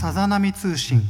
[0.00, 1.02] さざ波通信。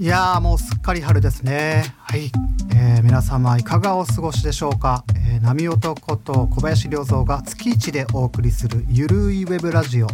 [0.00, 1.94] いやもうすっかり春ですね。
[1.96, 2.32] はい、
[2.74, 10.08] えー、皆様いかがお過ごしでしょうか、えー、波男と小林良三が月一でお送りするゆるいウェブラジオ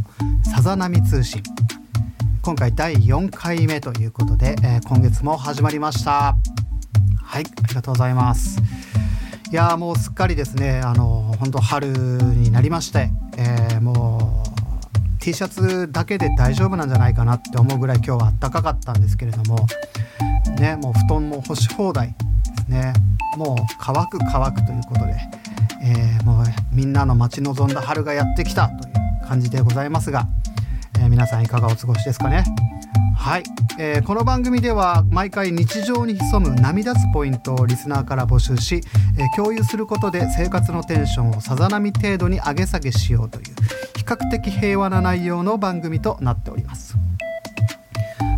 [0.44, 1.42] さざ波通信。
[2.42, 6.36] 今回第4回目ということで、えー、今月も始まりました。
[7.22, 8.60] はいありがとうございます。
[9.50, 10.80] いやもうすっかりですね。
[10.80, 19.66] あの本当春になりまして、えー、もう T シャツだけで大丈夫なんじゃないかなって思うぐらい今日は暖かかったんですけれども
[20.58, 22.14] ねもう布団も干し放題で
[22.64, 22.92] すね。
[23.36, 25.14] もう乾く乾くということで、
[25.82, 30.26] えー、もうみんなの待ち望んだ春がやってきたという感じでございますが、
[30.98, 32.44] えー、皆さんいかがお過ごしですかね？
[33.26, 33.42] はい、
[33.80, 38.82] えー、この番組では毎回日常に潜む涙つポイントをリスナーから募集し、
[39.18, 43.44] えー、共有することで生活のテンションをさざ波程度に上げ下げしようという
[43.96, 46.96] 比較的平和な内容の番組となっております。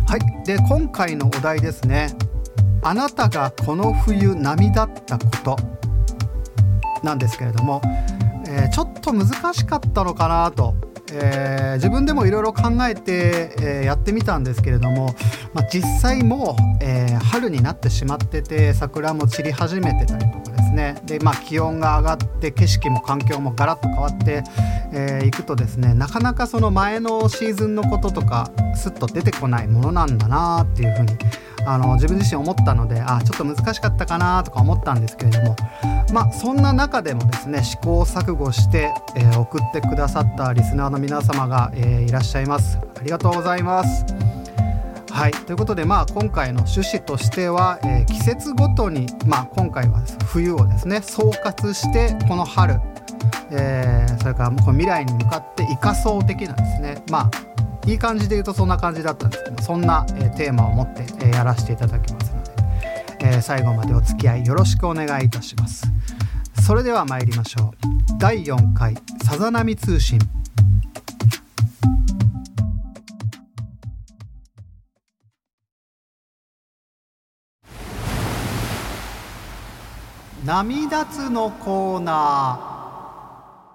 [0.07, 0.43] はい。
[0.43, 2.09] で今回のお題ですね。
[2.81, 5.57] あなたがこの冬波だったこと。
[7.03, 7.79] なんですけれども、
[8.47, 10.73] えー、ちょっと難しかったのかなと
[11.13, 15.15] えー、自分でもいろいろ考えて、えー、やってみたんですけれども、
[15.53, 20.48] まあ、実際もう、えー、春になってしまってて桜も散り始めてたりとか
[20.79, 20.95] ね。
[21.03, 24.33] で、まあ、気温が上がって景色も環境もガラッと変わってい、
[24.93, 31.17] えー、くとですねなかなかその前のシーズンのこととかすっと出てこないものなんだなっていうふうに
[31.65, 35.55] あの自分自身思ったのであちょっと難しかったかなとか思ったんですけれども
[36.13, 42.79] まあそんな中でもですね試行錯誤して、えー、送ってくださったリスナーの皆様が、えー、いらっしゃいます。
[42.99, 44.38] ありがとうございます。
[45.19, 45.31] はい。
[45.31, 52.79] ということでまあ今回の趣旨としては、えー、季節ごとにまあ今回は冬をですね総括してこの春
[53.51, 57.31] えー、それからこの未来に向かって生かそう的なですねまあ
[57.85, 62.51] いい感じで言うとそんな感じだったんですけどそんな、えー、テーマを持って、え、やらせていただきますので、
[63.37, 65.85] え、最後までお付き合いよろしくお願いいたします。
[66.65, 68.17] それでは参りましょう。
[68.19, 70.38] 第4回さざ波通信。
[80.49, 83.69] 波立つのコーナー。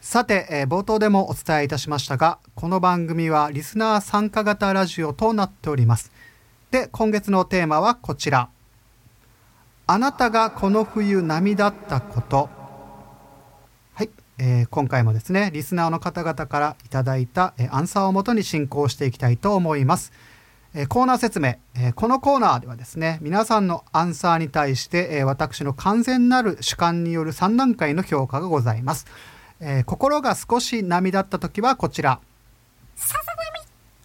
[0.00, 6.12] さて、えー、冒頭でもお伝えいたしましたがこの番組はリスナー参加型ラジオとなっております。
[6.70, 8.48] で今月のテーマはこちら。
[9.86, 12.48] あなたがこの冬波だったこと。
[13.92, 14.08] はい、
[14.38, 20.14] えー、今回もですねリスナーの方々からいただいた、えー、アンサーをもとに進行していきたいと思います。
[20.76, 29.06] えー、コーナー説明、えー、このコーナーではですね皆さんのアンサーに対して、えー、私の完全なる主観による3段階の評価がございます
[29.60, 32.20] えー、心が少し波だった時はこちら。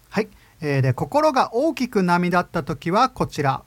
[0.09, 0.29] はい。
[0.61, 3.63] えー、で、心が大きく波だった時はこちら。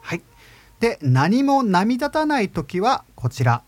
[0.00, 0.22] はい。
[0.80, 3.62] で、何も波立たない時はこちら。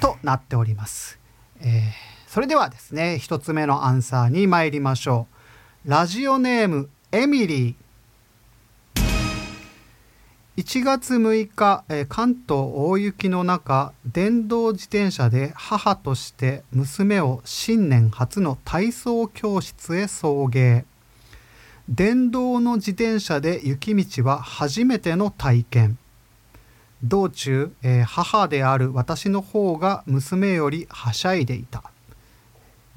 [0.00, 1.18] となっております。
[1.60, 5.26] えー、それではですね、一つ目のアンサーに参りましょ
[5.86, 5.90] う。
[5.90, 9.02] ラジオネーム、エミリー。
[10.58, 20.84] 1月6日、え関東大雪の中電動自転車で母として娘を新年初の体操教室へ送迎
[21.88, 25.98] 電動の自転車で雪道は初めての体験
[27.02, 31.90] 道中、え母である私の方が娘よりはしゃいでいた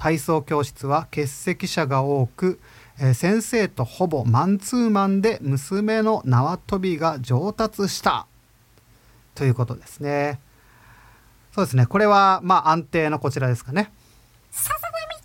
[0.01, 2.59] 体操教室は欠席者が多く
[2.99, 8.25] え先生とほぼマンツーマンで娘の縄跳びが上達した
[9.35, 10.39] ということですね。
[11.53, 11.85] そうですね。
[11.85, 13.91] これは、まあ、安定のこちらですかね。
[14.49, 15.23] さざ波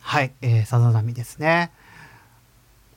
[0.00, 1.70] はい、えー、さざ波ですね。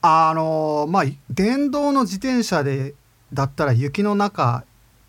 [0.02, 2.96] あのー、まあ、電動の自転車で、
[3.32, 4.64] だったら雪の中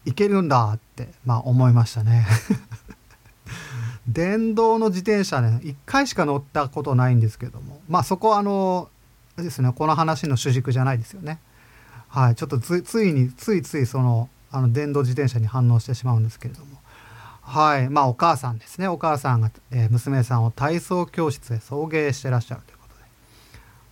[0.04, 2.26] 行けるんだって、まあ、思いましたね。
[4.12, 7.80] 電動の自転車ね1回しか乗ったことないんですけども。
[7.88, 8.88] まあそこはあの
[9.36, 11.38] ですねこの話の主軸じゃないですよね。
[12.08, 16.78] はい、ちょっとついについついそのあの電動自転車に反応してしまうんですけれども。
[17.42, 18.88] はいまあお母さんですね。
[18.88, 23.04] お母さんが、えー、娘さんを体操教室へ送迎してらっしゃるということで。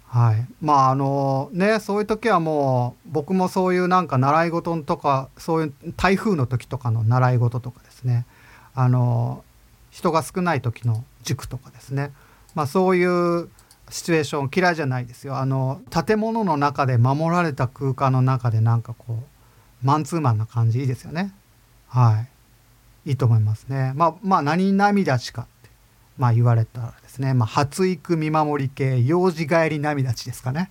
[0.07, 8.27] はいまああのねそういう時はもう僕もそういうなんか習い事とかそういう台風の時とかの習い事とかですね。
[8.75, 9.45] あの
[9.91, 12.13] 人が少ない時の塾とかですね、
[12.55, 13.49] まあ、そういう
[13.91, 15.37] シチュエーション嫌いじゃないですよ。
[15.39, 19.23] あの建物の中で守られた空間の中でなんかこ
[19.83, 21.33] うマンツーマンな感じいいですよね。
[21.89, 22.27] は
[23.07, 23.11] い。
[23.11, 23.93] いいと思いますね。
[23.97, 25.71] まあまあ何涙しかって
[26.19, 30.71] まあ言われたらですね、まあ、発育見守り系幼児帰り涙ちですかね。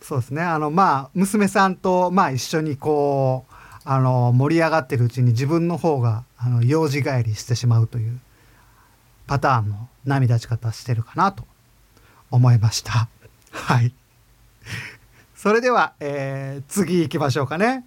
[0.00, 0.42] そうですね。
[0.42, 3.53] あのまあ娘さんとまあ一緒にこう
[3.86, 8.18] あの盛り上がってるうちに自分の方があの幼児帰りしてしまうという
[9.26, 11.44] パターンの涙ち方してるかなと
[12.30, 13.08] 思いました。
[13.52, 13.92] はい。
[15.36, 17.84] それでは、えー、次行きましょうかね。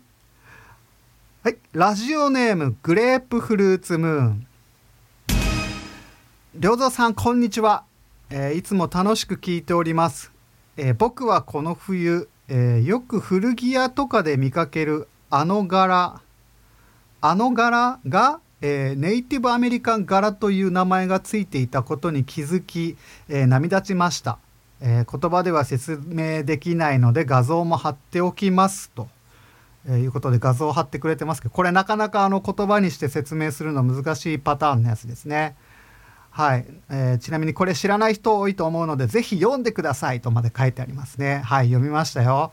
[1.43, 1.57] はい。
[1.73, 4.47] ラジオネームグレープフルーツムーン。
[6.59, 7.83] 良三さん、こんにちは、
[8.29, 10.31] えー、いつも楽しく聞いております。
[10.75, 16.21] えー、僕はこの冬、えよく古着屋とかで見かけるあの柄
[17.19, 22.95] あの柄が、えー、ネイティブアメリカン柄という名前がついていたことに気づき、
[23.27, 24.37] えー、涙ちました、
[24.81, 29.09] えー、言葉では説明できないので画像も貼っておきますと、
[29.89, 35.55] えいうことで画像を貼ってくれてますけどこれなかなかあの言葉にして説明するの難しいパターンのやつですね。
[36.29, 41.41] はい、えー、ちなみにこれ知らない人多いと思うのでぜひ読んでくださいとまで書いてありますね。
[41.43, 42.51] はい読みましたよ。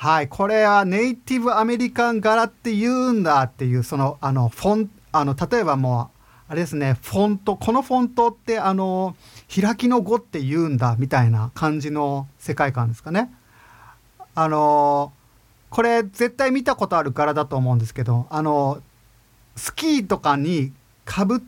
[0.00, 9.16] はい、これはネイティブアメリカン柄って言うんだっていうそのあのフォンあの例えばもうあれですねフォントこのフォントってあの
[9.52, 13.34] 開きの5って言うんだみたいな感じの世界観ですかね。
[14.36, 15.12] あの
[15.68, 18.80] これ絶対見たことある柄だと思うんですけどあの
[19.56, 20.72] スキーとかに
[21.04, 21.40] かぶっ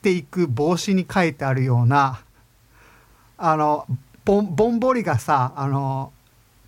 [0.00, 2.20] ていく帽子に書いてあるような
[3.36, 3.84] あの
[4.24, 6.12] ぼんぼんぼりがさあの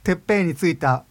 [0.03, 1.05] てっぺんについた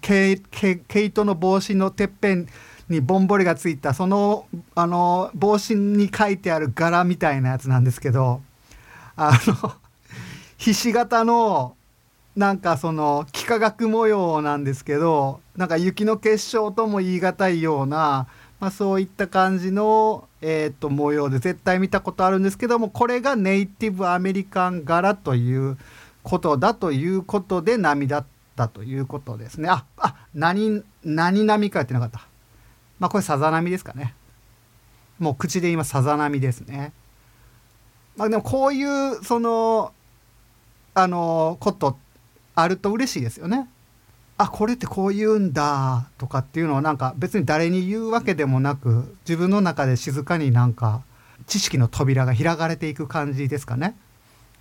[0.00, 2.48] 毛糸の帽子のてっぺん
[2.88, 8.42] にぼんぼりがついたそのあの帽子に書いてある柄みたいなやつなんですけど
[9.16, 9.72] あの
[10.56, 11.76] ひし形の
[12.36, 18.26] なんかその幾何学模様なんですけどなんか雪の結晶とも言い難いような、
[18.58, 25.78] まあ、そういった感じの、えー、と模様で絶対見たことあるんですけどもこれがネイティブアメリカン柄という
[26.24, 28.24] ことだということで涙っ
[28.56, 29.68] たということですね。
[29.68, 32.26] あ、あ、何、何波かやってなかった。
[32.98, 34.14] まあこれさざ波ですかね。
[35.18, 36.92] もう口で言いますさざ波ですね。
[38.16, 39.92] まあでもこういうその
[40.94, 41.98] あのこと
[42.54, 43.68] あると嬉しいですよね。
[44.36, 51.02] あこれってこう言うんだとかっていうのはなんか別に誰に言うわけでもなく自分の中で静かになんか
[51.46, 53.96] 知識の扉が開かれていく感じですかね。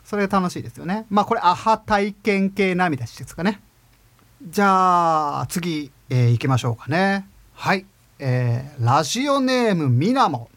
[0.04, 1.06] それが楽しいですよね。
[1.10, 3.62] まあこれアハ体験系涙ですかね。
[4.46, 7.26] じゃあ次、えー、行きましょうかね。
[7.54, 7.86] はい、
[8.20, 10.50] えー、ラジオネームみなも。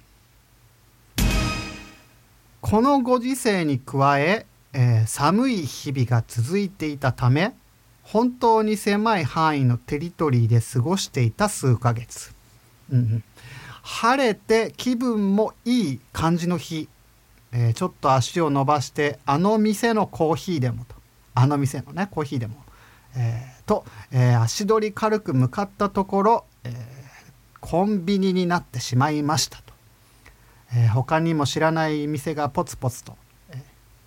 [2.61, 7.55] このご時世に加ええー、寒い日々が続いていたため
[8.03, 12.35] 本当に狭い範囲のテリトリーで過ごしていた数ヶ月、
[12.93, 13.25] うん、
[13.83, 16.89] 晴れて気分もいい感じの日、
[17.53, 20.95] えー、ちょっと足を伸ばしてあの店のコーヒーでもと。
[21.39, 22.67] あの店のねコーヒーでも。
[23.17, 26.73] え、と、えー、足取り軽く向かったところ、えー、
[27.61, 29.75] コンビニになってしまいましたと、
[30.75, 33.17] えー、他にも知らない店がポツポツと、
[33.51, 33.59] えー、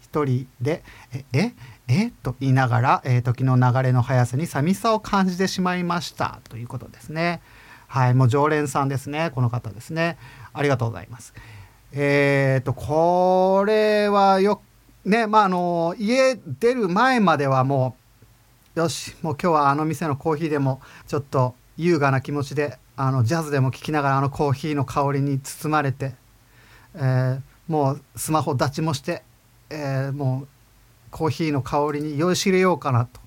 [0.01, 0.83] 一人で
[1.13, 1.53] 「ええ
[1.87, 7.41] えと言いながら、え、時の流れの速さに寂しさを感じてしまいましたということですね。
[7.87, 10.17] はい、もう常連さんですね、この方ですね。
[10.53, 11.33] ありがとうございます。
[11.91, 14.61] えっ、ー、と、これはよ
[15.03, 17.98] ね、まあ、あの、家出る前まではもう、
[18.79, 26.13] よしもう今日はあの店のコーヒーでもちょっと優雅な気持ちであのジャズでも聴きながらあのコーヒーの香りに包まれて、
[26.95, 29.23] えー、もうスマホ立ちもして、
[29.69, 30.47] えー、もう
[31.11, 33.19] コーヒーの香りに酔いしれようかなと、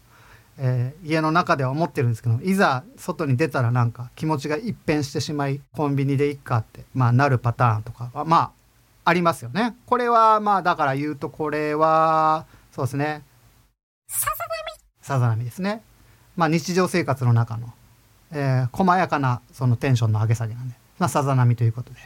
[0.59, 8.53] えー、家の中では思ってるんですけどいざ外に出たらなんか気持ちが一変してしまいコンビニでいっかって、まあ、なるパターンとかはまあ
[9.05, 9.77] ありますよね。
[9.85, 13.23] これはまあだから言うとこれはそうですね。
[15.03, 15.83] さざ波ですね。
[16.37, 17.73] まあ、日常生活の中の、
[18.31, 21.99] えー、細やかなそのテンションの上げ下げなんで、ま、さざ波ということで、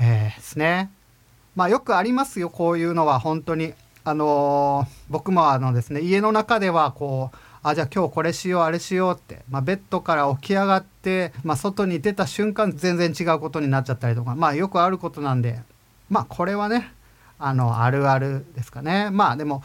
[0.00, 0.90] えー、ですね。
[1.54, 3.74] まあ、よくありますよこういうのは本当に。
[4.04, 15.60] あのー、僕もあのですね家の中ではこうあじゃあ今日これしようあれしようって、まあ、ベッドから起き上がって、まあ、外に出た瞬間全然違うことになっちゃったりとかまあよくあることなんで
[16.08, 16.90] まあこれはね
[17.38, 19.62] あのあるあるですかねまあでも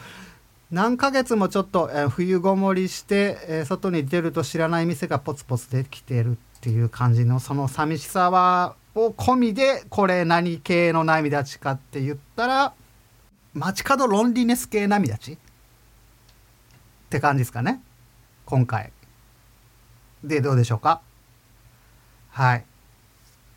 [0.74, 12.74] 何ヶ月もちょっと、えー、冬ごもりして、えー、外に出ると知らない店がポツポツできてるっていう感じのその寂しさはを込みでこれ何系の涙ちかって言ったら
[13.52, 15.38] 街角ロンリネス系涙ちっ
[17.08, 17.80] て感じですかね。
[18.44, 18.90] 今回。
[20.24, 21.02] でどうでしょうか。
[22.30, 22.64] はい。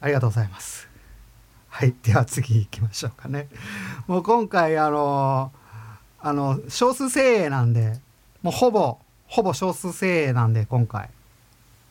[0.01, 0.87] ありがとうございます。
[1.67, 1.95] はい。
[2.03, 3.47] では次行きましょうかね。
[4.05, 5.51] もう今回あの
[6.19, 7.99] あの少数精鋭なんで
[8.41, 8.97] もうほぼ
[9.27, 11.09] ほぼ少数精鋭なんで今回。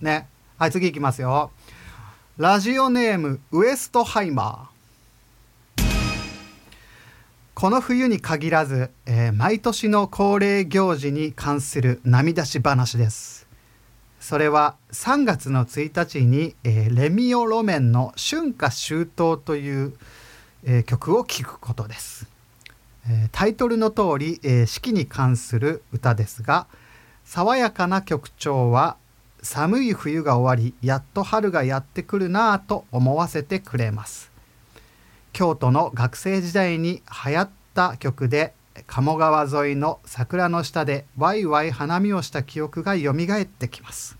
[0.01, 0.29] ね。
[0.59, 1.51] はい次行きますよ。
[2.39, 4.77] ラジオネームウエストハイマー。
[7.55, 13.47] この冬に限らず、えー、毎年の恒例行事に関する涙し話です。
[14.21, 19.95] それは3月の1日に、えー、レミオロメンの「春夏秋冬」という、
[20.65, 22.27] えー、曲を聴くことです、
[23.33, 26.67] タイトルの通り、え四季に関する歌ですが
[27.25, 28.97] 爽やかな曲調は
[29.43, 34.31] 寒い冬が終わりやっと春がやってくるなぁと思わせてくれます。
[35.33, 38.55] 京都の学生時代に流行った曲で
[38.87, 44.17] 鴨川沿いの桜の下でワイワイ花見をした記憶がよみがえってきます。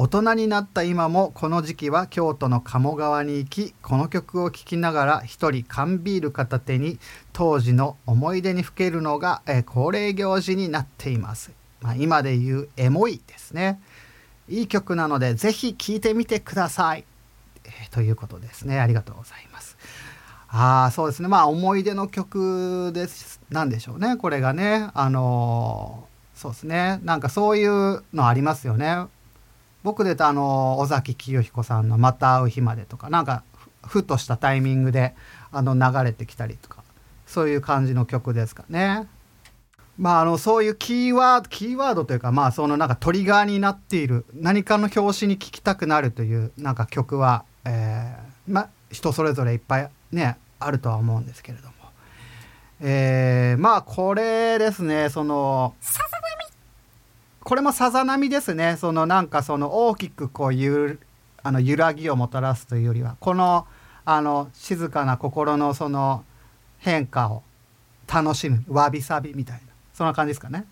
[0.00, 7.00] 大人になった今もこの時期は京都の鴨川に行きこの曲を聴きながら一人缶ビール片手に
[7.32, 11.50] 当時の思い出にふけるのが、え恒例行事になっています。
[11.80, 13.80] まあ、今で言うエモいですね。
[14.48, 17.04] いい曲なのでぜひ聴いてみてください、
[17.64, 18.78] えー、ということですね。
[18.78, 19.76] ありがとうございます。
[20.46, 21.28] ああそうですね。
[21.28, 24.16] まあ思い出の曲ですなんでしょうね。
[24.16, 24.90] これがね。
[24.94, 27.00] あのー、そうですね。
[27.02, 29.08] なんかそういうのありますよね。
[29.88, 33.42] 僕でとあの尾崎清彦さんの「また会う日まで」とかなんか
[33.86, 35.14] ふとしたタイミングで
[35.50, 36.82] あの流れてきたりとか
[37.26, 39.06] そういう感じの曲ですかね。
[39.96, 51.72] まあ、あのそういうキーワードキーワードというかまあそのなんかトリガーになっている何かの表紙に聴きたくなるというなんか曲は、えー、ま人それぞれいっぱいねあるとは思うんですけれども、
[52.82, 55.74] えー、まあこれですねその
[57.44, 61.00] これもさざ波ですねそのなんかその大きくこうゆ
[61.42, 63.66] あの揺らぎをもたらすというよりはこの
[64.04, 66.24] あの静かな心のその
[66.78, 67.42] 変化を
[68.12, 70.64] 楽しむわびさびみたいなそんな感じですかね。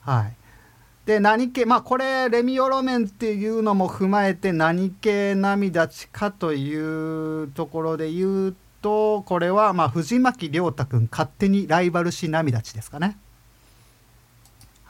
[0.00, 0.36] はい。
[1.06, 13.18] で何系まあこれレミオロメンっていうのも踏まえて何系涙ちかというところで言うとこれはまあ藤巻亮太君勝手にライバルし涙ちですかね。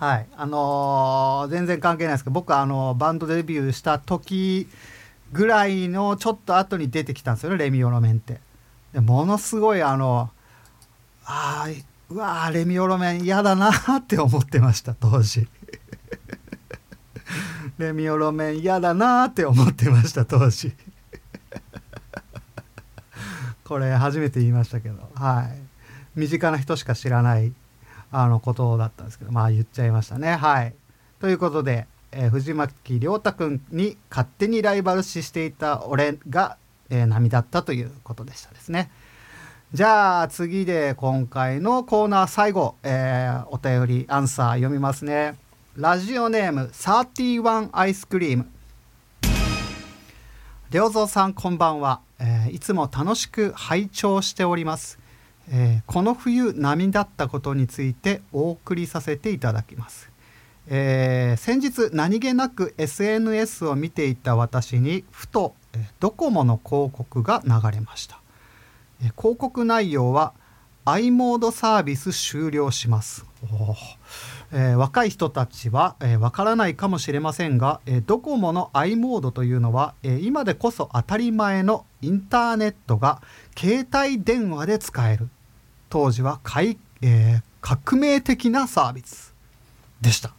[0.00, 0.26] はい。
[0.34, 4.66] あのー、全然関係ないですけど僕はあのバンドデビューした時
[5.30, 8.40] ぐらいのちょっと後に出てきたんですよねレミオロメンって。
[8.94, 10.30] でものすごいあの
[11.26, 11.68] ああ
[12.08, 15.46] うわレミオロメン嫌だなって思ってました当時。
[17.76, 20.72] レミオロメン嫌だなって思ってました当時。
[23.64, 25.60] これ初めて言いましたけどはい。
[26.18, 27.52] 身近な人しか知らない
[28.12, 30.34] あのことだったんですけどまあ言っちゃいましたね。
[30.34, 30.74] はい。
[31.20, 36.56] ということで、えー、藤巻亮太君に勝手にライバル視していた俺が、
[36.88, 38.90] えー、波だったということでしたですね。
[39.72, 45.36] じゃあ次で今回のコーナー最後、えー、お便りアンサー読みますね。
[45.76, 48.46] ラジオネーム31アイスクリーム。
[50.72, 55.00] 良三さんこんばんは、えー、いつも楽しく拝聴しております、
[55.50, 60.10] えー、この冬波だったことについてお送りさせていただきます、
[60.68, 65.54] えー、先日何気なく SNS を見ていた私にふと
[65.98, 68.20] ドコモの広告が流れました。
[69.02, 70.34] え広告内容は
[70.84, 73.26] i モードサービス終了します、
[74.50, 83.20] えー、若い人たちはわ、えー、からないかもしれませんが、えー、ドコモの i モードというのは、えー、今でこそ当たり前のインターネットが
[83.56, 85.28] 携帯電話で使える。
[85.90, 89.34] 当時はかい、えー、革命的なサービス
[90.00, 90.32] でした、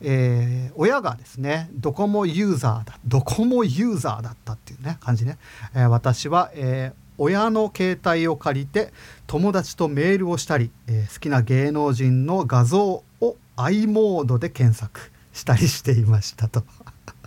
[0.00, 5.38] えー、親がですねドコモユーザーだドコモユーザーだったっていうね感じね、
[5.74, 8.92] えー、私は、えー親の携帯を借りて
[9.28, 16.64] 友達とメールをしたり、え、好きな芸能人の画像を i モードで検索したりしていましたと、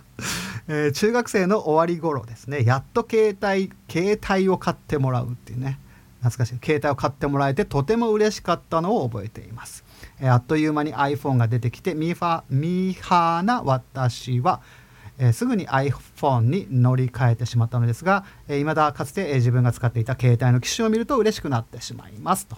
[0.68, 5.78] え、中学生の終わり頃ですねやっと携帯携帯を買ってもらうっていうね。
[6.20, 6.58] 懐かしい。
[6.64, 9.84] 携帯を買ってもらえてとても嬉しかったのを覚えています、
[10.20, 14.60] えー、あっという間に iPhone が出てきてミーファミーハーな私は
[15.20, 22.46] えー、すぐに iPhone に乗り換えてしまったのですが、えー、未だかつて、え、自分が使っていた携帯の機種を見ると嬉しくなってしまいます。
[22.46, 22.56] と、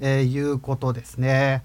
[0.00, 1.64] え、いうことですね。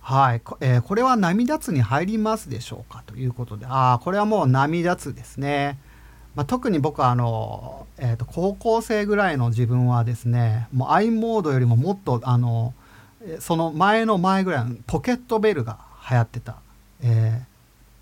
[0.00, 3.02] はい、え、これは波立つに入りますでしょうか？
[3.04, 5.78] ということで、ああ、これはもう波立つですね。
[6.34, 12.74] まあ、特に僕はあの、えー、と高校生ぐらいの自分はですねもう i モードよりももっとあの
[13.40, 16.56] その前の前ぐらいのポケットベルが流行ってた、
[17.02, 17.42] え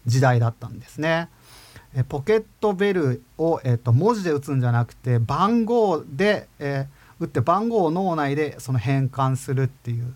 [0.06, 1.28] ー、時代だったんですね。
[1.94, 10.14] えポケットベルを、えー、と文字で打つんじゃなくて番号で、えー、打って番号を脳内でその変換するっていう、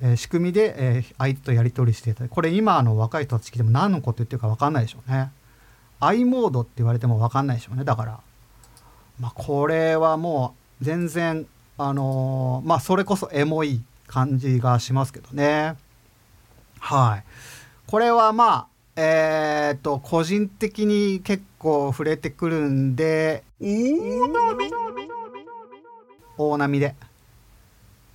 [0.00, 5.30] えー、仕組みで、えー、相手とやり取りしていたこれ今の若い人たち聞いても何のこと言ってるか分かんないでしょうね。
[6.00, 8.20] I モードって言われても分かんないでしょうねだから。
[9.18, 15.76] まあ、これはもう全然あのー、まあそれこそエモい感じがしますけどね。
[16.78, 17.24] はい。
[17.86, 18.66] これはまあ
[18.96, 24.70] えー、っと個人的に結構触れてくるんで大波
[26.36, 26.94] 大波で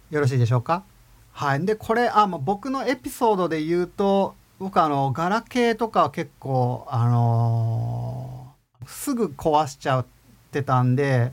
[0.09, 0.83] よろしいでしょうか？
[1.33, 10.05] はいでこれあ、まあ、僕のエピソードで言うと僕あのガラケーとか結構あのー、すぐ壊しちゃっ
[10.51, 11.31] てたんで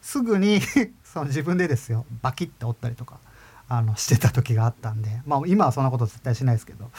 [0.00, 0.60] すぐに
[1.04, 3.18] その自分でですよバキッて折ったりとか
[3.68, 6.90] あのしてた時があったんで、まあ、今はそんなこと絶対しないですけど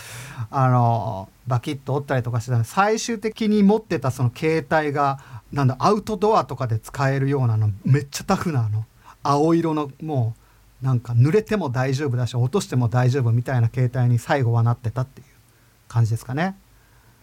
[0.50, 5.20] あのバキッと折ったりとかしてたんで最終的に持ってたその携帯が
[5.52, 8.86] なんだアウトドアとかで使えるようなのめっちゃタフなあの。
[9.26, 10.36] 青色のも
[10.82, 15.28] うなんか濡れても大丈夫だし落としても大丈夫みたいな携帯に最後はなってたっていう。
[15.96, 16.58] 感じですかね。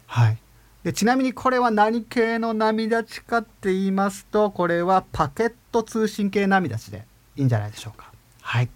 [0.07, 0.38] はい
[0.85, 7.05] でちなみにこれは何系の波立ちかって言いますとこれはパケット通信系波立ちで
[7.37, 8.11] いいんじゃないでしょうか。
[8.41, 8.69] はい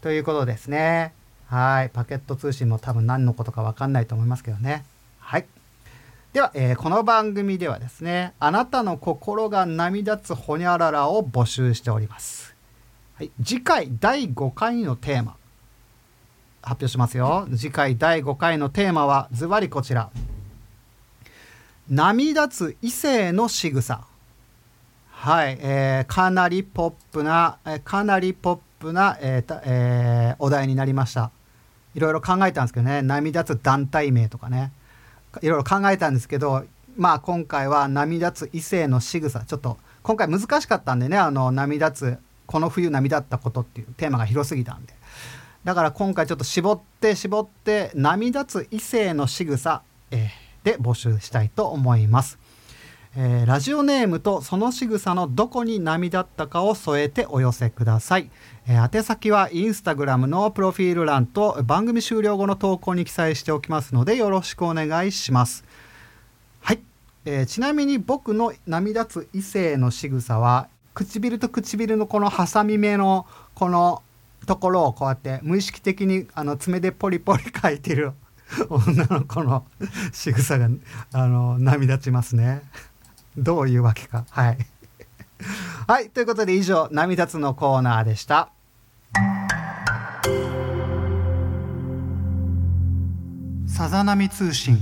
[0.00, 1.12] ということですね。
[1.46, 1.90] はい。
[1.90, 4.84] パケット通信も多分何のことかわかんないと思いますけどね。
[5.20, 5.46] はい。
[6.32, 12.56] では、えー、この番組ではですね、あなたの心が波立つほにゃららを募集しております。
[13.14, 13.30] はい。
[13.44, 15.36] 次回第5回のテーマ、
[16.62, 17.46] 発表しますよ。
[17.54, 20.10] 次回第5回のテーマは、ズバリこちら。
[21.90, 24.04] 波立つ異性の仕草。
[25.10, 31.30] はい、えー、かなりポップな、え、かなりポップな、えーえー、お題になりました
[31.94, 34.72] いろいろ考えたんですけどね波立つ団体名とかね
[35.40, 36.64] いろいろ考えたんですけど
[36.96, 44.92] まあ今回は波立つ異性の仕草ちょっと今回難しかったんでねあの波立つこの冬波立ったことっていうテーマが広すぎたんで
[45.64, 52.38] だから今回ちょっと絞って絞って波立つ異性の仕草、えー、で募集したいと思います。
[53.14, 58.30] えー、ラジオネームとその仕草のどこに波立ったかを添えてお寄せください、
[58.66, 65.62] えー、宛先はインスタグラムのプロフィール欄と番組終了後の投稿に記載しておきますのでよろしくお願いします。
[66.60, 66.80] はい、
[67.26, 74.02] えー、ちなみに僕の波立つ異性の仕草は唇と唇のこのハサミ目のこの
[74.46, 78.12] ところをこうやって無意識的にあの爪でポリポリ書いてる
[78.68, 79.64] 女の子の
[80.12, 80.68] 仕草が
[81.12, 82.62] あの波立ちますね。
[83.36, 84.26] どういうわけか。
[84.30, 84.58] はい。
[85.86, 86.10] はい。
[86.10, 88.50] ということで以上、波立つのコーナーでした。
[93.66, 94.78] さざ波通信。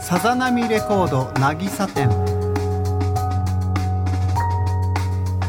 [0.00, 2.27] さざ波レコード渚店。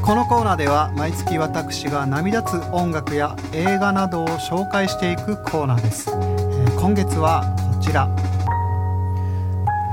[0.09, 6.09] このコーナーでは毎月私が波立つ音楽や映画などを紹介していくコーナーです。
[6.09, 7.43] えー、今月は
[7.75, 8.09] こちら。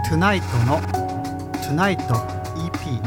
[0.08, 0.80] Tonight の
[1.60, 2.98] Tonight EP、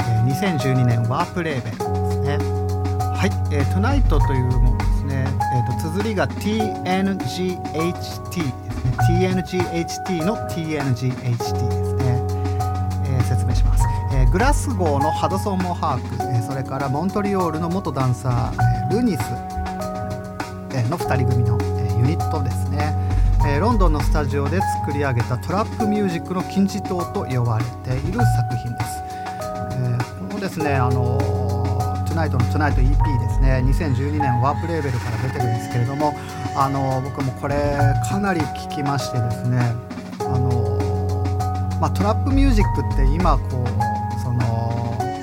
[0.00, 2.38] えー、2012年ワープレーベルですね。
[2.38, 8.94] はい、えー、Tonight というものですね、えーと、綴りが TNGHT ですね。
[9.10, 12.21] TNGHT の TNGHT ですね、
[14.32, 19.20] グラスゴーのハドソン・モハーク、それからモントリオールの元ダンサー、ルニス、
[20.88, 21.58] の2人組の、
[21.98, 22.96] ユニットですね、
[23.60, 29.02] ロンドンのスタジオで作り上げたトラップミュージックの金字塔と呼ばれている作品です。
[29.74, 31.18] え、このですね、あの、
[32.08, 36.14] トゥナイトのトゥナイト EP ですね、2012年ワープレーベルから出てるんですけれども、
[36.56, 37.54] あの、僕もこれ
[38.08, 39.74] かなり聴きましてですね、
[40.20, 43.81] あの、まあ、トラップミュージックって今こう、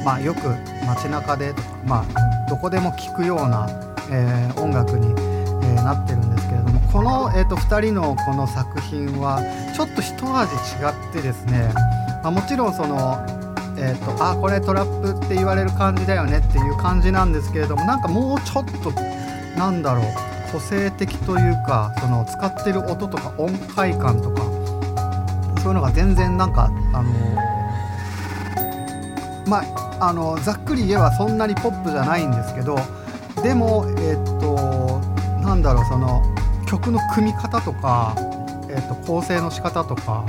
[0.10, 0.40] まあ、よく
[0.88, 3.68] 街中でとか、まあ、どこでも聴くような、
[4.10, 9.40] えー、音楽に、えー、なってるんですけれどもこの、えーと、2人のこの作品は
[9.76, 11.72] ちょっと一味違ってですね、
[12.24, 13.24] まあ、もちろんその、
[13.78, 18.92] えーと、あこれトラップって言われる感じだよねっていう感じなんですけれどもなんかもうちょっと
[19.60, 20.06] なんだろう
[20.52, 24.42] 個性的というかその使ってる音とか音階感とか
[25.62, 32.78] そういうのが全然なんかあのー、まああのざっくり言えばそんなにポップじゃないんですけど
[33.44, 35.00] でもえっ、と
[35.42, 36.22] なんだろうその
[36.68, 38.16] 曲の組み方とか、
[38.70, 40.26] ええーと、構成の仕方とか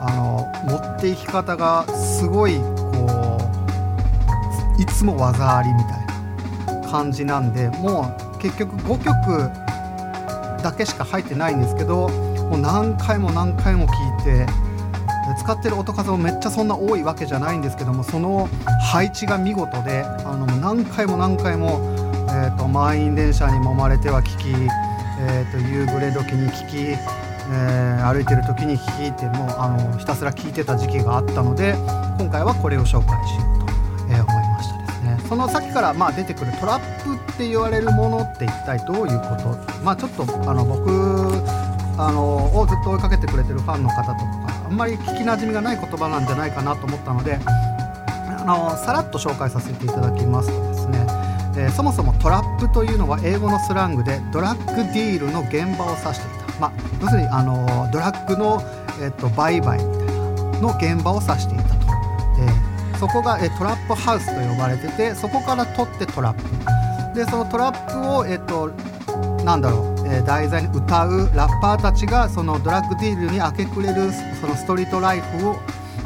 [0.00, 3.38] あの持っていき方がすごいこ
[4.78, 14.46] ういつも技ありみたいな感じなんでもう結局5曲だけしか入ってないんですけどもう何回も何回も聴いて
[15.38, 18.48] 使ってる音数もめっちゃそんな多いわけじゃないんですけどもその
[18.90, 21.78] 配置が見事であの何回も何回も、
[22.28, 31.74] えーと、満員電車に揉まれては聴き、えーと、夕暮れ時に聴き、えー、歩いてる時に聴いてもあのひたすら聴いてた時期があったので
[32.18, 33.66] 今回はこれを紹介しようと、
[34.10, 35.18] えー、思いましたですね。
[35.28, 39.56] そのさっきからまあ出てくるトラップって言われるものって一体どういうこと？
[39.84, 40.90] まあちょっとあの僕
[41.96, 44.16] あのをずっと追いかけてくれてるファンの方とか
[44.66, 47.38] あんまり聞きなじみがない言葉なんじゃないかなと思ったので
[48.40, 51.06] あのさらっと紹介させていただきますとですね、
[51.56, 58.62] えー、そもそもトラップというのは英語のスラングでドラッグディールの現場を指していた、まあ、要するにあのドラッグの、
[59.00, 61.74] えーと、売買みたいなの現場を指していたと、
[62.38, 67.14] えー、そこが、えー、トラップハウスと呼ばれててそこから取ってトラップ。
[67.14, 68.70] でそのトラップを、えーと
[69.44, 75.56] なんだろうえ題材に歌うラッパーたちがそのドラッグディールに明け暮れるそのストリートライフを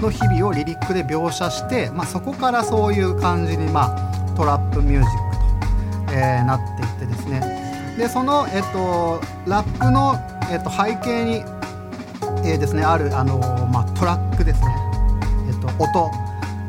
[0.04, 7.94] の日々をリリックで描写して、まあ、そこからそういう感じに、まあ、トラップミュージックと、えー、なっていってですね。
[7.96, 10.16] でその、えっと、ラップの、
[10.50, 11.36] えっと、背景に、
[12.44, 13.38] えー、ですねあるあの、
[13.72, 14.66] まあ、トラックですね、
[15.48, 16.10] えっと、音。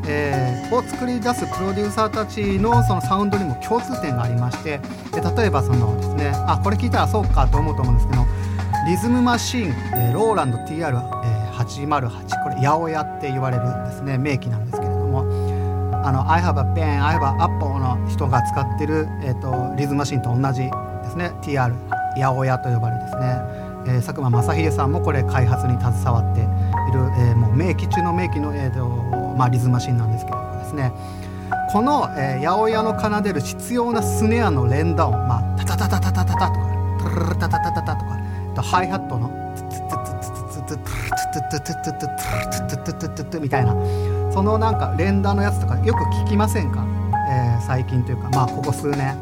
[0.08, 4.80] えー、を作り出すプロデューサーたちのそのサウンドにも共通点がありまして
[5.12, 8.24] で例えばそのですねあこれ聞いたらそうかと思うと思うんですけど
[8.88, 9.70] リズムマシーン、
[10.00, 10.60] えー、ローランド
[11.64, 14.18] 808これ八百屋って言われるんですね。
[14.18, 15.56] 名機なんですけれども。
[16.06, 20.72] あの「I have a pen I have a apple」の人が使ってる、えーと、リズムマシンと同じで
[21.10, 21.32] すね。
[21.42, 21.74] TR
[22.16, 23.42] 八百屋と呼ばれるですね、
[23.88, 26.50] えー、佐久間正秀さんもこれ開発に携わっている、
[27.18, 28.88] えー、もう名機中の名機の、えーと
[29.36, 30.92] まあ、リズムマシンなんですけれどもですね。
[31.72, 39.45] この、えー、八百屋の奏でる必要なスネアの連打音、まあ、タタタタタタタとかタタタタタタとかハイハットの
[41.60, 43.74] トゥトゥトゥトゥトゥトゥトゥトゥトゥみたいな
[44.32, 46.86] そのなんか連打のやつとかよく聞きませんか、
[47.30, 49.18] えー、最近というかまあここ数年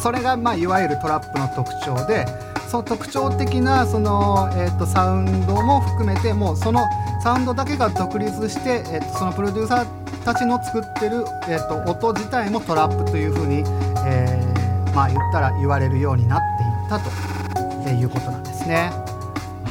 [0.00, 2.26] それがまあいわゆるトラップの特徴で
[2.68, 6.84] その特徴的なその、えー、とサウンドも含めてもうその
[7.22, 13.64] サウンドだけが独立して、えー、とそのプロデューサーたちの作ってる、えー、と音自体もトラップというふうに、
[14.06, 19.07] えー、まあ言ったら言われるようになっていったということなんですね。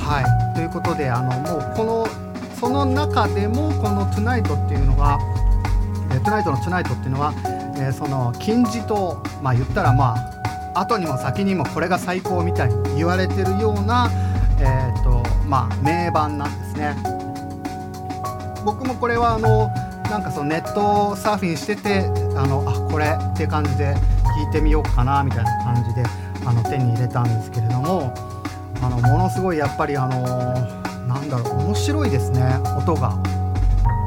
[0.07, 2.07] はいということであのもうこの
[2.57, 5.19] その中でもこの「トゥナイトっていうのが
[6.09, 7.33] 「トゥナイトの「トゥナイトっていうのは、
[7.75, 10.15] えー、その金字塔まあ言ったらま
[10.73, 14.09] あ後にも先にもこれが最高みたいに言われてるような、
[14.59, 16.95] えーとまあ、名盤なんですね。
[18.63, 19.71] 僕もこれはあの
[20.09, 23.95] なんかそのネットサーフィンしててあのあこれって感じで
[24.45, 26.03] 聞いてみようかなみたいな感じで
[26.45, 28.13] あの手に入れたんですけれども
[29.07, 30.21] ものすごいやっぱりあの
[31.07, 33.17] なんだろう面白いですね音が。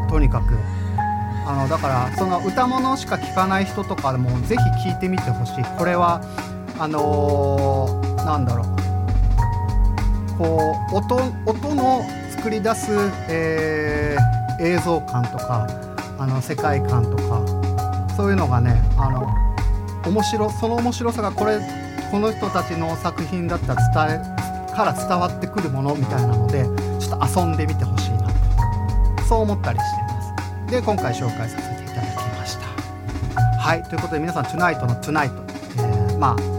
[0.09, 0.59] とにかく。
[1.47, 5.65] あのだからその歌物しか聴かない人とかでもぜひ聴いてみてほしい。
[5.79, 6.21] これは
[6.79, 8.67] あのー、なんだろう。
[10.39, 12.93] こう音音の作り出す、
[13.29, 15.67] えー、映像感とか
[16.19, 17.45] あの世界観とか
[18.17, 19.27] そういうのがねあの
[20.11, 21.61] 面白その面白さがこれ
[22.11, 24.40] この人たちの作品だったら伝え
[24.71, 26.65] から伝わってくるものみたいなので
[26.99, 29.25] ちょっと遊んでみてほしいなと。
[29.29, 30.23] そう思ったりしていま
[30.67, 30.71] す。
[30.71, 32.67] で今回紹介させていただきました。
[33.59, 35.31] はいということで皆さん「TONIGHT」の「TONIGHT」
[35.79, 36.51] えー、まあ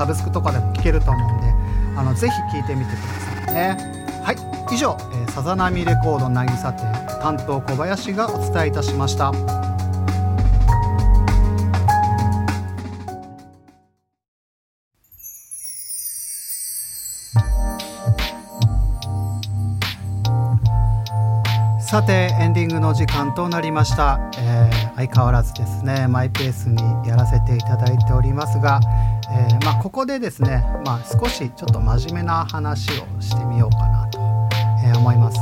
[0.00, 1.54] サブスクとかでも聞けると思うんで
[1.98, 3.00] あのぜひ聞いてみてく
[3.44, 3.76] ださいね。
[4.24, 4.36] はい
[4.72, 6.86] 以上、えー、さざ波レコード渚店
[7.20, 9.59] 担当小林がお伝えいたしました。
[21.90, 28.78] さてエンディングの時間となりました、えー、相変わらずですねマイペースにやらせていただいておりますが、
[29.28, 34.20] えー、まあ、ここでですね、まあ、少しちょっと真面目な話をしてみようかなと、
[34.86, 35.38] えー、思います。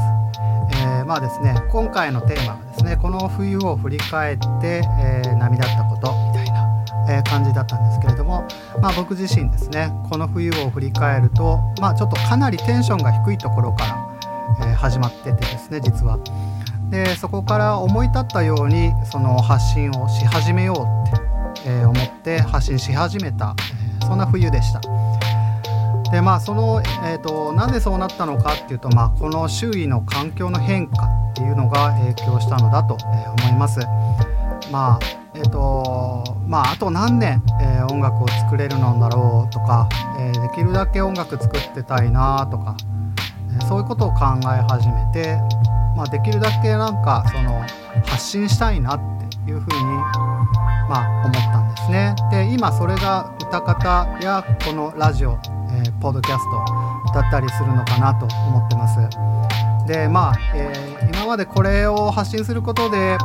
[0.71, 8.47] えまあですね今回のテーマはですねこの冬を振り返って、え波立ったことみたいな、え感じだったんですけれども、
[8.81, 13.98] まあ、僕自身ですねこの冬を振り返ると、まあ、ちょっとかなりテンションが低いところから
[14.63, 16.19] え始まっててですね実は。
[16.91, 23.55] でそこから思い立ったようにその発信をし始めようって、え思って発信し始めた、
[24.01, 24.81] えそんな冬でした。
[26.11, 33.81] でまあその、えーと、なんでそうなったのかっていうと、まあ、この周囲の環境の変化っていうのが影響したのだと、え思います。
[34.73, 42.75] まあえーとまあ、あと何年、えー、音楽を作れるのだろうとか、えー、できるだけ音楽作ってたいなとか、
[43.61, 45.39] え、そういうことを考え始めて、
[45.97, 47.61] まあ、できるだけなんかその
[48.07, 49.01] 発信したいなっ
[49.45, 49.85] ていうふうに、
[50.89, 52.15] まあ、思ったんですね。
[52.31, 55.39] で今それが歌方やこのラジオ、
[55.71, 56.45] えー、ポッドキャス
[57.13, 58.99] トだったりするのかなと思ってます。
[59.87, 63.19] でまあ、えー、今までこれを発信することで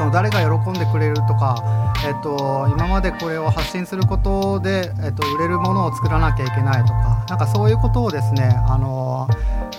[0.00, 9.28] その誰が喜んでくれるとか、えっと、今までこれを発信することで、えっと、売れるものを作らなきゃいけないとかなんかそういうことをですねあの、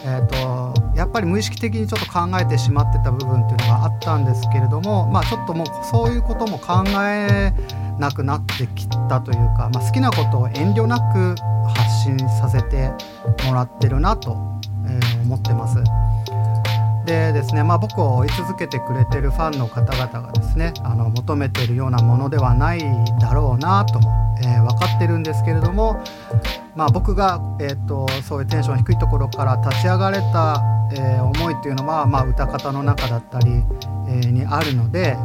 [0.06, 7.52] えっと、やっぱり無意識的にちょっと考えてしまってた部分っていうのがあったんですけれども、まあ、ちょっともうそういうことも考え
[7.98, 11.36] なくなってきたというか、まあ、好きなことを遠慮なく
[11.68, 12.92] 発信させて
[13.48, 14.38] もらってるなと、
[14.88, 15.82] え、思ってます。
[17.06, 22.80] でですね、まあ、僕を追い続けてくれてるファンの方々がですねあの求めてるようなものではない
[23.20, 26.04] だろうなとも、えー、分かってるんですけれども、
[26.76, 30.62] まあ、僕が、えーと、そういうテンション低いところから立ち上がれた、
[30.94, 33.52] えー、思いっていうのは、まあ、歌方の中だったり、
[34.08, 35.16] えー、にあるので、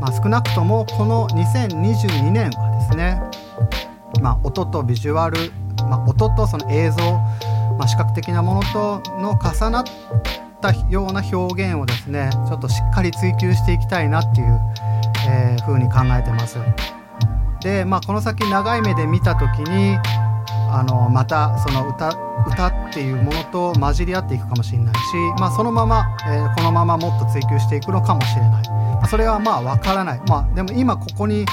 [0.00, 3.22] まあ、少なくともこの2022年はですね、
[4.20, 5.38] まあ、音とビジュアル、
[5.88, 7.12] まあ、音とその映像、
[7.78, 14.60] まあ、視覚的なものとの重なってったような表現をですねちょっとしっかり追求していきたいなっていう、
[15.28, 16.58] えー、風に考えてます。
[17.62, 19.98] でまあこの先長い目で見た時に
[20.70, 22.10] あのまたその歌
[22.46, 25.00] 歌っていうものと混じり合っていくかもしれないし、
[25.38, 31.44] まあ、そのまま、えー、このままもっと追求していくのかもしれないそれはまあ分からない、まあ、でも今ここに、え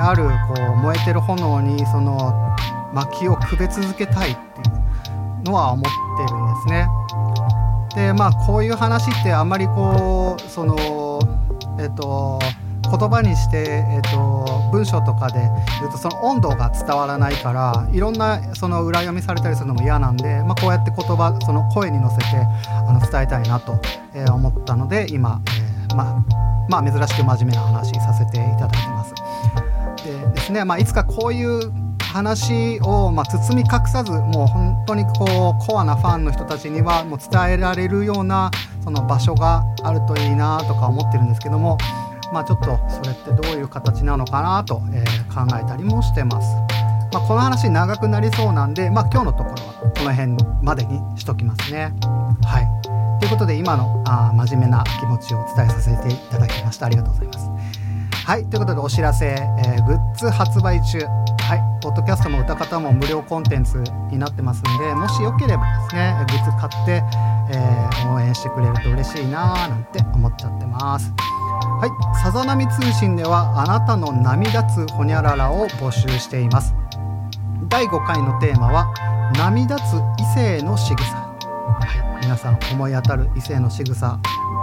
[0.00, 2.56] ー、あるこう燃えてる炎にその
[2.92, 4.72] 薪をくべ続けたいってい
[5.42, 6.88] うのは思ってるんですね。
[7.96, 11.20] でまあこういう話ってあんまりこうその
[11.80, 12.38] えっと
[12.86, 15.40] 言葉にして、えっと、文章とかで
[15.80, 22.24] 言うとその温度が伝わらないからいろんなその裏読みされたりするのも嫌なんで、まあ、こうやって言葉その声に乗せて
[22.68, 23.78] あの伝えたいなと、
[24.14, 25.42] えー、思ったので今、
[25.88, 29.14] えー、まあ、まあ、珍しく真面目な話させていただいてます。
[30.04, 38.50] でですね、まあ、いつかこういう話を、まあ、包み隠さずもう本当にこうコアなファンの人たちにはもう伝えられるような
[38.82, 41.76] その場所があるといいなとか思ってるんですけども、
[42.32, 46.48] まあ、ちょっとそれってどういう形なのかなと、えー、考えたりもしてます。
[47.12, 51.92] まあ、この話長くなりそうなんで、まあ、今日のところはこの辺までにしときますね。
[52.44, 52.86] はい
[53.20, 57.55] ということで今のあ真面目な気持ちを伝えさせていただきましたありがとうございます。
[58.26, 60.98] はいということでお知らせ、えー、グッズ発売中。
[60.98, 63.78] はいポッドキャストも歌方も無料コンテンツ
[64.10, 67.04] になってますんでもしよければですねグッズ買って、
[67.54, 71.12] えー、応援してくれると嬉しいなーなんて思っちゃってます。
[71.12, 76.74] はいさざ波通信ではあなたの波立つほにゃららを募集しています。
[77.68, 78.92] 第5回のテーマは
[79.36, 81.14] 波立つ異性の仕草。
[81.14, 81.78] は
[82.18, 84.18] い皆さん思い当たる異性の仕草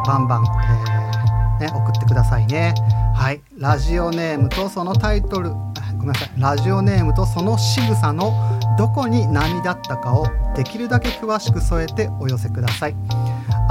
[0.06, 2.74] バンバン、えーね、送ってくださいね。
[3.14, 3.42] はい。
[3.58, 5.52] ラジオネームとそのタイトル。
[5.52, 5.58] ご
[6.00, 6.32] めんなさい。
[6.38, 8.34] ラジオネームとその仕草の
[8.78, 12.96] どこに波だったかをできるだけ詳しく添えてお寄せください。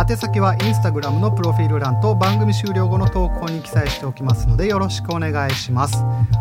[0.09, 5.97] 宛先はインスタグラムのプロフィール欄と番組終了後の投稿に記載しておきますのでよろしくお願いします。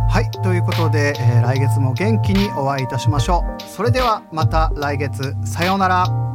[0.10, 0.32] はい。
[0.44, 3.62] ということで、えー、来月も元気にお会いいたしましょう。
[3.64, 5.36] それではまた来月。
[5.44, 6.31] さようなら。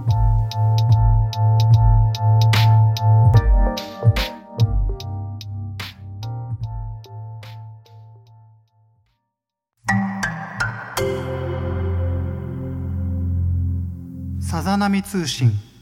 [14.77, 15.76] さざ波通信。